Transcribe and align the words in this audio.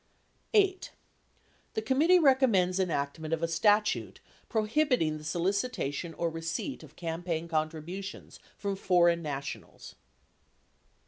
8. 0.55 0.93
The 1.75 1.81
committee 1.83 2.17
recommends 2.17 2.79
enactment 2.79 3.35
of 3.35 3.43
a 3.43 3.47
statute 3.47 4.19
pro 4.49 4.65
hibiting 4.65 5.19
the 5.19 5.23
solicitation 5.23 6.15
or 6.15 6.27
receipt 6.27 6.81
of 6.81 6.95
campaign 6.95 7.47
contributions 7.47 8.39
from 8.57 8.75
foreign 8.75 9.21
nationals. 9.21 9.93